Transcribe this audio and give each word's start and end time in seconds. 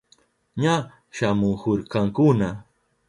Ña 0.61 0.75
shamuhurkakuna. 1.15 2.49